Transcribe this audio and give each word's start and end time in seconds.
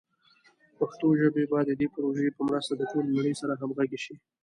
پښتو 0.77 1.07
ژبه 1.19 1.43
به 1.51 1.59
د 1.65 1.71
دې 1.79 1.87
پروژې 1.93 2.29
په 2.37 2.41
مرسته 2.49 2.73
د 2.75 2.81
ټولې 2.91 3.09
نړۍ 3.17 3.33
سره 3.41 3.53
همغږي 3.61 3.99
شي. 4.05 4.15